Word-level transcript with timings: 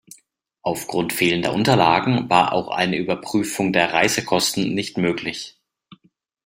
Aufgrund 0.63 1.13
fehlender 1.13 1.53
Unterlagen 1.53 2.27
war 2.27 2.53
auch 2.53 2.69
eine 2.69 2.97
Überprüfung 2.97 3.71
der 3.71 3.93
Reisekosten 3.93 4.73
nicht 4.73 4.97
möglich. 4.97 5.59